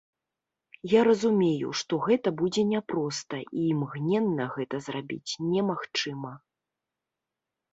[0.91, 6.33] Я разумею, што гэта будзе няпроста і імгненна гэта зрабіць немагчыма.